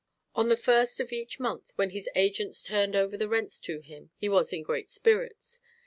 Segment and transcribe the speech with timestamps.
[0.33, 4.09] On the first of each month when his agents turned over the rents to him
[4.17, 5.59] he was in great spirits.